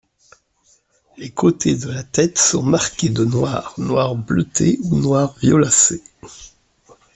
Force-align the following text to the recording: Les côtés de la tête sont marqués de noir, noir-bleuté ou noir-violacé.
Les 1.17 1.29
côtés 1.29 1.75
de 1.75 1.91
la 1.91 2.01
tête 2.01 2.39
sont 2.39 2.63
marqués 2.63 3.09
de 3.09 3.23
noir, 3.23 3.75
noir-bleuté 3.77 4.79
ou 4.85 4.95
noir-violacé. 4.95 6.01